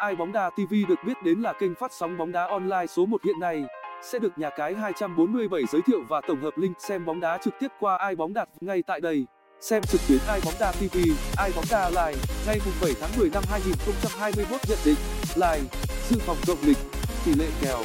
[0.00, 3.06] Ai bóng đá TV được biết đến là kênh phát sóng bóng đá online số
[3.06, 3.62] 1 hiện nay,
[4.02, 7.54] sẽ được nhà cái 247 giới thiệu và tổng hợp link xem bóng đá trực
[7.60, 9.26] tiếp qua Ai bóng đặt ngay tại đây.
[9.60, 10.98] Xem trực tuyến Ai bóng đá TV,
[11.36, 14.96] Ai bóng đá live, ngày 7 tháng 10 năm 2021 nhận định,
[15.34, 15.64] live,
[16.08, 16.78] dự phòng rộng lịch,
[17.24, 17.82] tỷ lệ kèo,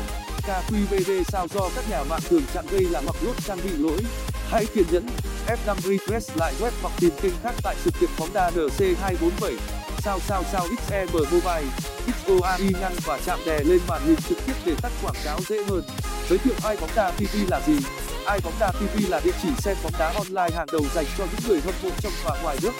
[0.47, 4.00] KQVD sao do các nhà mạng thường chặn gây là hoặc lốt trang bị lỗi.
[4.50, 5.05] Hãy kiên nhẫn,
[5.47, 9.75] F5 refresh lại web hoặc tìm kênh khác tại sự kiện bóng đá NC247.
[10.05, 11.65] Sao sao sao XM Mobile,
[12.07, 15.63] XOAI ngăn và chạm đè lên màn hình trực tiếp để tắt quảng cáo dễ
[15.68, 15.83] hơn.
[16.29, 17.77] Giới thiệu Ai bóng đá TV là gì?
[18.25, 21.25] Ai bóng đá TV là địa chỉ xem bóng đá online hàng đầu dành cho
[21.25, 22.71] những người hâm mộ trong và ngoài nước.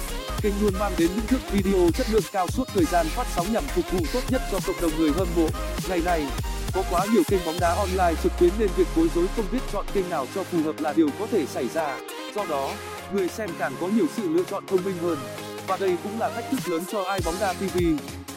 [0.42, 3.54] Kênh luôn mang đến những thước video chất lượng cao suốt thời gian phát sóng
[3.54, 5.48] nhằm phục vụ tốt nhất cho cộng đồng người hâm mộ.
[5.90, 6.28] Ngày này,
[6.74, 9.62] có quá nhiều kênh bóng đá online trực tuyến nên việc bối rối không biết
[9.74, 11.98] chọn kênh nào cho phù hợp là điều có thể xảy ra.
[12.36, 12.72] Do đó,
[13.14, 15.18] người xem càng có nhiều sự lựa chọn thông minh hơn.
[15.68, 17.78] Và đây cũng là thách thức lớn cho Ai bóng đá TV,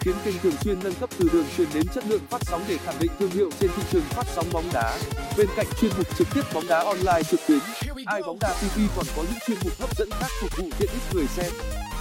[0.00, 2.76] khiến kênh thường xuyên nâng cấp từ đường truyền đến chất lượng phát sóng để
[2.84, 4.98] khẳng định thương hiệu trên thị trường phát sóng bóng đá.
[5.36, 7.58] Bên cạnh chuyên mục trực tiếp bóng đá online trực tuyến,
[8.06, 10.90] Ai bóng đá TV còn có những chuyên mục hấp dẫn khác phục vụ tiện
[10.90, 11.52] ích người xem.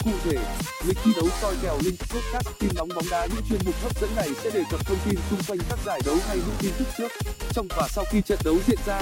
[0.07, 0.37] Cụ thể,
[0.87, 4.01] lịch thi đấu soi kèo link podcast tin nóng bóng đá những chuyên mục hấp
[4.01, 6.71] dẫn này sẽ đề cập thông tin xung quanh các giải đấu hay những tin
[6.79, 7.11] tức trước,
[7.51, 9.01] trong và sau khi trận đấu diễn ra.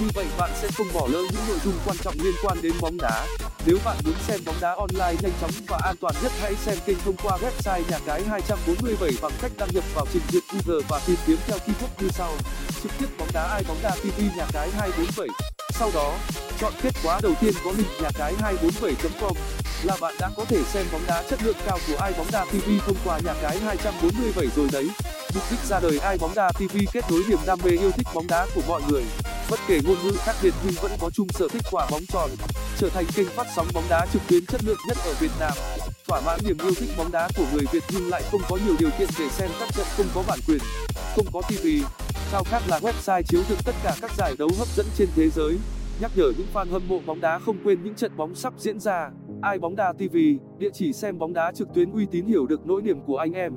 [0.00, 2.72] Như vậy bạn sẽ không bỏ lỡ những nội dung quan trọng liên quan đến
[2.80, 3.26] bóng đá.
[3.66, 6.78] Nếu bạn muốn xem bóng đá online nhanh chóng và an toàn nhất hãy xem
[6.86, 10.84] kênh thông qua website nhà cái 247 bằng cách đăng nhập vào trình duyệt Google
[10.88, 12.32] và tìm kiếm theo keyword như sau.
[12.82, 15.28] Trực tiếp bóng đá ai bóng đá TV nhà cái 247.
[15.78, 16.18] Sau đó,
[16.60, 19.36] chọn kết quả đầu tiên có link nhà cái 247.com
[19.82, 22.44] là bạn đã có thể xem bóng đá chất lượng cao của ai bóng đá
[22.44, 24.88] TV thông qua nhà cái 247 rồi đấy.
[25.34, 28.06] Mục đích ra đời ai bóng đá TV kết nối niềm đam mê yêu thích
[28.14, 29.02] bóng đá của mọi người.
[29.50, 32.30] Bất kể ngôn ngữ khác biệt nhưng vẫn có chung sở thích quả bóng tròn,
[32.78, 35.52] trở thành kênh phát sóng bóng đá trực tuyến chất lượng nhất ở Việt Nam.
[36.08, 38.74] Thỏa mãn niềm yêu thích bóng đá của người Việt nhưng lại không có nhiều
[38.78, 40.60] điều kiện để xem các trận không có bản quyền,
[41.16, 41.66] không có TV.
[42.32, 45.28] Sao khác là website chiếu được tất cả các giải đấu hấp dẫn trên thế
[45.30, 45.58] giới,
[46.00, 48.80] nhắc nhở những fan hâm mộ bóng đá không quên những trận bóng sắp diễn
[48.80, 49.10] ra.
[49.42, 50.16] Ai bóng đá TV,
[50.58, 53.32] địa chỉ xem bóng đá trực tuyến uy tín hiểu được nỗi niềm của anh
[53.32, 53.52] em.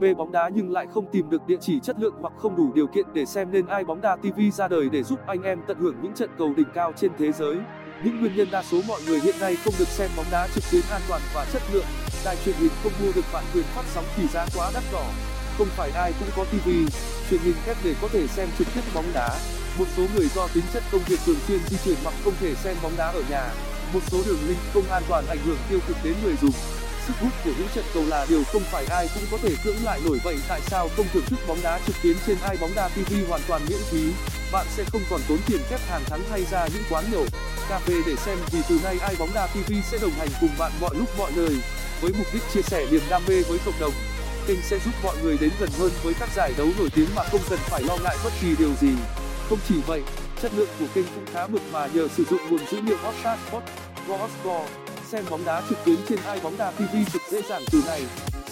[0.00, 2.72] Mê bóng đá nhưng lại không tìm được địa chỉ chất lượng hoặc không đủ
[2.74, 5.60] điều kiện để xem nên Ai bóng đá TV ra đời để giúp anh em
[5.66, 7.56] tận hưởng những trận cầu đỉnh cao trên thế giới.
[8.04, 10.64] Những nguyên nhân đa số mọi người hiện nay không được xem bóng đá trực
[10.72, 11.86] tuyến an toàn và chất lượng.
[12.24, 15.04] Đài truyền hình không mua được bản quyền phát sóng vì giá quá đắt đỏ.
[15.58, 16.68] Không phải ai cũng có TV,
[17.30, 19.28] truyền hình kép để có thể xem trực tiếp bóng đá.
[19.78, 22.54] Một số người do tính chất công việc thường xuyên di chuyển hoặc không thể
[22.54, 25.78] xem bóng đá ở nhà một số đường link không an toàn ảnh hưởng tiêu
[25.88, 26.52] cực đến người dùng.
[27.06, 29.84] Sức hút của những trận cầu là điều không phải ai cũng có thể cưỡng
[29.84, 32.74] lại nổi vậy, tại sao không thưởng thức bóng đá trực tuyến trên ai bóng
[32.74, 34.12] đá tv hoàn toàn miễn phí?
[34.52, 37.26] Bạn sẽ không còn tốn tiền kép hàng tháng hay ra những quán nhậu,
[37.68, 40.50] cà phê để xem vì từ nay ai bóng đá tv sẽ đồng hành cùng
[40.58, 41.56] bạn mọi lúc mọi nơi.
[42.00, 43.92] Với mục đích chia sẻ niềm đam mê với cộng đồng,
[44.46, 47.22] kênh sẽ giúp mọi người đến gần hơn với các giải đấu nổi tiếng mà
[47.22, 48.90] không cần phải lo ngại bất kỳ điều gì.
[49.48, 50.02] Không chỉ vậy,
[50.42, 53.38] chất lượng của kênh cũng khá mực mà nhờ sử dụng nguồn dữ liệu Hotstar
[54.04, 54.70] Sport,
[55.10, 58.02] Xem bóng đá trực tuyến trên Ai bóng đá TV cực dễ dàng từ này.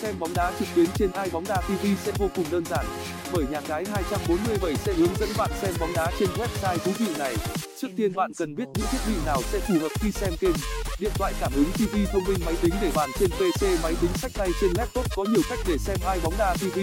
[0.03, 2.87] Xem bóng đá trực tuyến trên Ai bóng đá TV sẽ vô cùng đơn giản,
[3.33, 7.07] bởi nhà cái 247 sẽ hướng dẫn bạn xem bóng đá trên website thú vị
[7.19, 7.37] này.
[7.81, 10.57] Trước tiên bạn cần biết những thiết bị nào sẽ phù hợp khi xem kênh.
[11.01, 14.11] Điện thoại cảm ứng TV thông minh máy tính để bàn trên PC máy tính
[14.15, 16.79] sách tay trên laptop có nhiều cách để xem Ai bóng đá TV,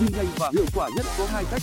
[0.00, 1.62] nhưng nhanh và hiệu quả nhất có hai cách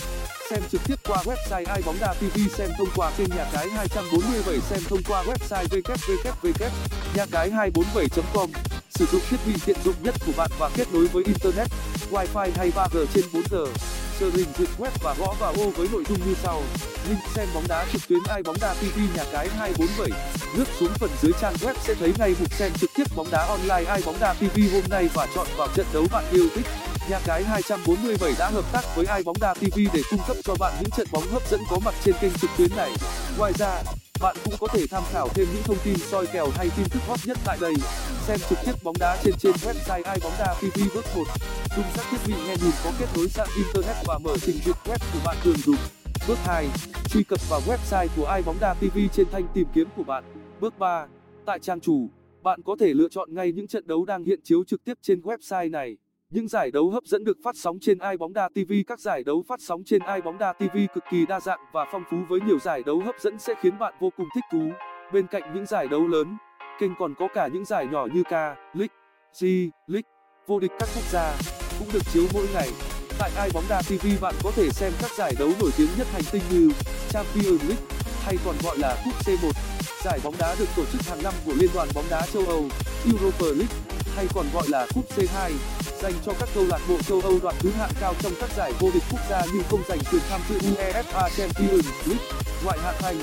[0.52, 3.68] xem trực tiếp qua website ai bóng đa tv, xem thông qua kênh nhà cái
[3.68, 6.68] 247 xem thông qua website www
[7.14, 8.50] nhà cái 247 com.
[8.90, 11.68] Sử dụng thiết bị tiện dụng nhất của bạn và kết nối với internet,
[12.10, 13.66] wifi hay 3g trên 4g
[14.20, 16.62] sơ hình duyệt web và gõ vào ô với nội dung như sau.
[17.08, 20.20] Link xem bóng đá trực tuyến ai bóng đa tv, nhà cái 247
[20.56, 23.46] lướt xuống phần dưới trang web sẽ thấy ngay mục xem trực tiếp bóng đá
[23.46, 26.66] online ai bóng đa tv hôm nay và chọn vào trận đấu bạn yêu thích
[27.08, 30.54] nhà cái 247 đã hợp tác với ai bóng đá tv để cung cấp cho
[30.60, 32.90] bạn những trận bóng hấp dẫn có mặt trên kênh trực tuyến này.
[33.38, 33.82] Ngoài ra,
[34.20, 37.00] bạn cũng có thể tham khảo thêm những thông tin soi kèo hay tin tức
[37.08, 37.74] hot nhất tại đây.
[38.26, 41.24] Xem trực tiếp bóng đá trên trên website ai bóng đá tv bước 1
[41.76, 44.76] dùng các thiết bị nghe nhìn có kết nối sang internet và mở trình duyệt
[44.84, 45.76] web của bạn thường dùng.
[46.28, 46.68] Bước 2
[47.10, 50.24] truy cập vào website của ai bóng đá tv trên thanh tìm kiếm của bạn.
[50.60, 51.06] Bước 3
[51.46, 52.08] tại trang chủ,
[52.42, 55.20] bạn có thể lựa chọn ngay những trận đấu đang hiện chiếu trực tiếp trên
[55.20, 55.96] website này
[56.32, 59.24] những giải đấu hấp dẫn được phát sóng trên Ai bóng đá TV Các giải
[59.24, 62.16] đấu phát sóng trên Ai bóng đá TV cực kỳ đa dạng và phong phú
[62.28, 64.70] với nhiều giải đấu hấp dẫn sẽ khiến bạn vô cùng thích thú.
[65.12, 66.36] Bên cạnh những giải đấu lớn,
[66.80, 68.32] kênh còn có cả những giải nhỏ như K,
[68.74, 68.94] League,
[69.40, 69.44] G,
[69.86, 70.08] League,
[70.46, 71.36] vô địch các quốc gia
[71.78, 72.68] cũng được chiếu mỗi ngày.
[73.18, 76.06] Tại Ai bóng đá TV bạn có thể xem các giải đấu nổi tiếng nhất
[76.12, 76.70] hành tinh như
[77.10, 77.84] Champions League
[78.24, 79.52] hay còn gọi là Cúp C1,
[80.04, 82.64] giải bóng đá được tổ chức hàng năm của Liên đoàn bóng đá châu Âu,
[83.06, 83.76] Europa League
[84.16, 85.50] hay còn gọi là Cúp C2
[86.02, 88.72] dành cho các câu lạc bộ châu Âu đoạt thứ hạng cao trong các giải
[88.80, 92.26] vô địch quốc gia nhưng không giành quyền tham dự UEFA Champions League.
[92.64, 93.16] Ngoại hạng Anh,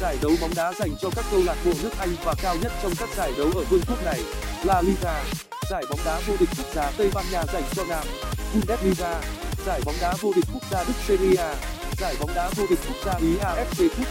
[0.00, 2.72] giải đấu bóng đá dành cho các câu lạc bộ nước Anh và cao nhất
[2.82, 4.20] trong các giải đấu ở vương quốc này.
[4.64, 5.24] La Liga,
[5.70, 8.06] giải bóng đá vô địch quốc gia Tây Ban Nha dành cho nam.
[8.54, 9.20] Bundesliga,
[9.66, 11.54] giải bóng đá vô địch quốc gia Đức Serie A,
[11.98, 14.06] giải bóng đá vô địch quốc gia Ý AFC Cup,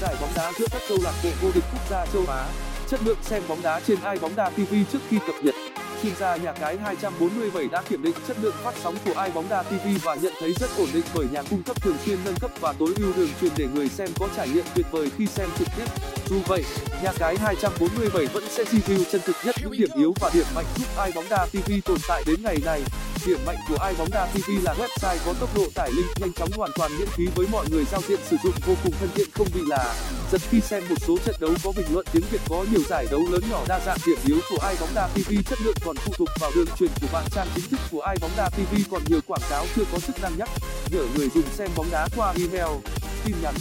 [0.00, 2.46] giải bóng đá giữa các câu lạc bộ vô địch quốc gia châu Á.
[2.88, 5.54] Chất lượng xem bóng đá trên iBóng TV trước khi cập nhật
[6.02, 9.48] chuyên gia nhà cái 247 đã kiểm định chất lượng phát sóng của ai bóng
[9.48, 12.34] đa TV và nhận thấy rất ổn định bởi nhà cung cấp thường xuyên nâng
[12.40, 15.26] cấp và tối ưu đường truyền để người xem có trải nghiệm tuyệt vời khi
[15.26, 15.84] xem trực tiếp.
[16.28, 16.64] Dù vậy,
[17.02, 20.66] nhà cái 247 vẫn sẽ review chân thực nhất những điểm yếu và điểm mạnh
[20.76, 22.82] giúp ai bóng đa TV tồn tại đến ngày này.
[23.26, 26.32] Điểm mạnh của ai bóng đa TV là website có tốc độ tải link nhanh
[26.32, 29.08] chóng hoàn toàn miễn phí với mọi người giao diện sử dụng vô cùng thân
[29.14, 29.94] thiện không bị là
[30.32, 33.06] giật khi xem một số trận đấu có bình luận tiếng Việt có nhiều giải
[33.10, 35.96] đấu lớn nhỏ đa dạng điểm yếu của ai bóng đa TV chất lượng còn
[35.96, 38.74] phụ thuộc vào đường truyền của bạn trang chính thức của ai bóng đa TV
[38.90, 40.48] còn nhiều quảng cáo chưa có chức năng nhắc
[40.90, 42.78] nhở người dùng xem bóng đá qua email,
[43.24, 43.54] tin nhắn.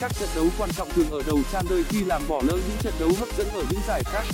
[0.00, 2.78] Các trận đấu quan trọng thường ở đầu trang nơi khi làm bỏ lỡ những
[2.82, 4.24] trận đấu hấp dẫn ở những giải khác.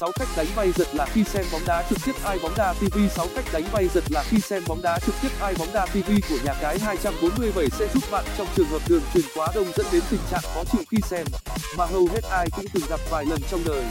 [0.00, 2.72] 6 cách đánh bay giật là khi xem bóng đá trực tiếp ai bóng đá
[2.72, 5.72] TV 6 cách đánh bay giật là khi xem bóng đá trực tiếp ai bóng
[5.72, 9.48] đá TV của nhà cái 247 sẽ giúp bạn trong trường hợp đường truyền quá
[9.54, 11.26] đông dẫn đến tình trạng khó chịu khi xem
[11.78, 13.84] mà hầu hết ai cũng từng gặp vài lần trong đời.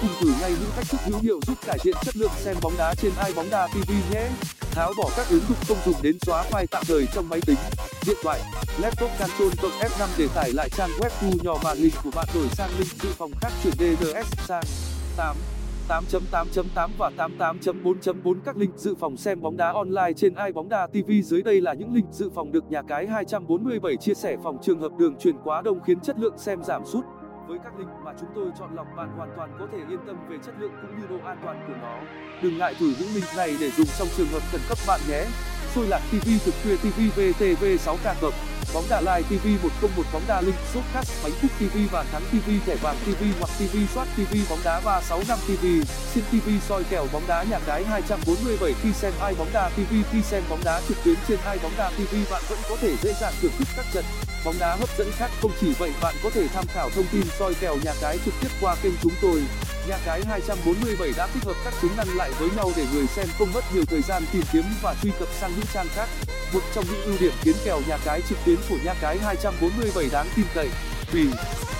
[0.00, 2.76] Cùng thử ngay những cách thức hữu hiệu giúp cải thiện chất lượng xem bóng
[2.78, 4.28] đá trên ai bóng đá TV nhé.
[4.70, 7.58] Tháo bỏ các ứng dụng không dùng đến xóa file tạm thời trong máy tính,
[8.06, 8.40] điện thoại,
[8.78, 12.28] laptop Ctrl cộng F5 để tải lại trang web thu nhỏ màn hình của bạn
[12.34, 14.64] đổi sang link dự phòng khác chuyển DNS sang
[15.16, 15.36] 8
[15.88, 21.10] 8.8.8 và 88.4.4 các link dự phòng xem bóng đá online trên bóng đá TV
[21.24, 24.80] dưới đây là những link dự phòng được nhà cái 247 chia sẻ phòng trường
[24.80, 27.04] hợp đường truyền quá đông khiến chất lượng xem giảm sút.
[27.48, 30.16] Với các link mà chúng tôi chọn lọc, bạn hoàn toàn có thể yên tâm
[30.28, 31.96] về chất lượng cũng như độ an toàn của nó.
[32.42, 35.24] Đừng ngại thử những link này để dùng trong trường hợp khẩn cấp bạn nhé.
[35.74, 38.32] Xôi lạc TV thực khuya TV VTV 6K cộng
[38.74, 40.56] bóng đá live TV 101 bóng đá link
[40.92, 44.58] khác bánh phúc TV và thắng TV thẻ vàng TV hoặc TV soát TV bóng
[44.64, 45.66] đá 365 TV
[46.14, 49.94] xin TV soi kèo bóng đá nhà cái 247 khi xem ai bóng đá TV
[50.12, 52.96] khi xem bóng đá trực tuyến trên ai bóng đá TV bạn vẫn có thể
[53.02, 54.04] dễ dàng thưởng thức các trận.
[54.44, 57.22] Bóng đá hấp dẫn khác không chỉ vậy, bạn có thể tham khảo thông tin
[57.38, 59.42] soi kèo nhà cái trực tiếp qua kênh chúng tôi
[59.88, 63.26] nhà cái 247 đã tích hợp các tính năng lại với nhau để người xem
[63.38, 66.08] không mất nhiều thời gian tìm kiếm và truy cập sang những trang khác.
[66.52, 70.08] Một trong những ưu điểm khiến kèo nhà cái trực tuyến của nhà cái 247
[70.12, 70.68] đáng tin cậy,
[71.12, 71.26] vì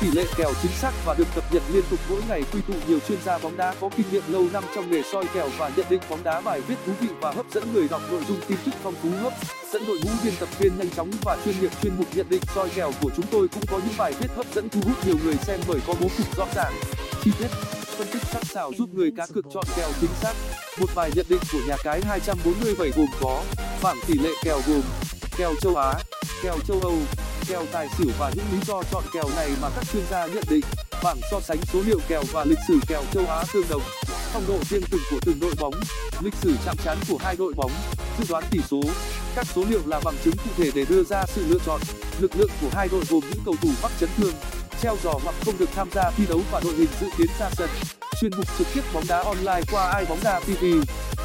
[0.00, 2.74] tỷ lệ kèo chính xác và được cập nhật liên tục mỗi ngày quy tụ
[2.88, 5.70] nhiều chuyên gia bóng đá có kinh nghiệm lâu năm trong nghề soi kèo và
[5.76, 8.40] nhận định bóng đá bài viết thú vị và hấp dẫn người đọc nội dung
[8.48, 9.32] tin tức phong phú hấp
[9.72, 12.42] dẫn đội ngũ biên tập viên nhanh chóng và chuyên nghiệp chuyên mục nhận định
[12.54, 15.16] soi kèo của chúng tôi cũng có những bài viết hấp dẫn thu hút nhiều
[15.24, 16.72] người xem bởi có bố cục rõ ràng.
[17.22, 20.32] Chi tiết phân tích sắc sảo giúp người cá cược chọn kèo chính xác.
[20.80, 23.42] Một bài nhận định của nhà cái 247 gồm có
[23.82, 24.82] bảng tỷ lệ kèo gồm
[25.36, 25.94] kèo châu Á,
[26.42, 26.96] kèo châu Âu,
[27.48, 30.44] kèo tài xỉu và những lý do chọn kèo này mà các chuyên gia nhận
[30.50, 30.64] định.
[31.02, 33.82] Bảng so sánh số liệu kèo và lịch sử kèo châu Á tương đồng.
[34.32, 35.74] Phong độ riêng từng của từng đội bóng,
[36.20, 37.72] lịch sử chạm trán của hai đội bóng,
[38.18, 38.80] dự đoán tỷ số.
[39.34, 41.80] Các số liệu là bằng chứng cụ thể để đưa ra sự lựa chọn.
[42.20, 44.32] Lực lượng của hai đội gồm những cầu thủ mắc chấn thương
[44.84, 47.50] theo dõi hoặc không được tham gia thi đấu và đội hình dự kiến ra
[47.56, 47.70] sân.
[48.20, 50.64] Chuyên mục trực tiếp bóng đá online qua ai bóng đá tv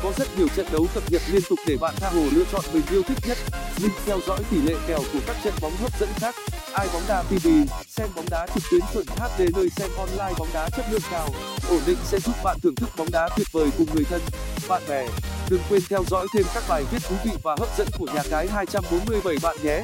[0.03, 2.61] có rất nhiều trận đấu cập nhật liên tục để bạn tha hồ lựa chọn
[2.73, 3.37] mình yêu thích nhất.
[3.81, 6.35] Link theo dõi tỷ lệ kèo của các trận bóng hấp dẫn khác.
[6.73, 7.47] Ai bóng đá tv
[7.87, 11.29] xem bóng đá trực tuyến chuẩn hd nơi xem online bóng đá chất lượng cao.
[11.69, 14.21] Ổn định sẽ giúp bạn thưởng thức bóng đá tuyệt vời cùng người thân,
[14.67, 15.07] bạn bè.
[15.49, 18.21] Đừng quên theo dõi thêm các bài viết thú vị và hấp dẫn của nhà
[18.29, 19.83] cái 247 bạn nhé.